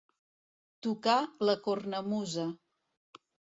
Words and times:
Tocar 0.87 1.17
la 1.49 1.55
cornamusa. 1.69 2.49